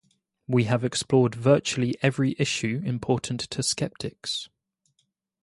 [0.47, 4.49] We have explored virtually every issue important to skeptics.